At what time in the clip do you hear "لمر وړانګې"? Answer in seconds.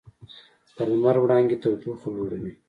0.91-1.57